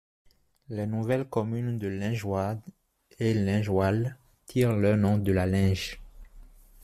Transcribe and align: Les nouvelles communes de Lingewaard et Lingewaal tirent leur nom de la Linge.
Les 0.71 0.87
nouvelles 0.87 1.29
communes 1.29 1.77
de 1.77 1.87
Lingewaard 1.87 2.57
et 3.19 3.35
Lingewaal 3.35 4.17
tirent 4.47 4.75
leur 4.75 4.97
nom 4.97 5.19
de 5.19 5.31
la 5.31 5.45
Linge. 5.45 6.01